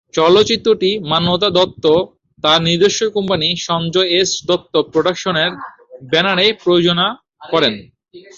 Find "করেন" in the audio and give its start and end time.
7.49-7.73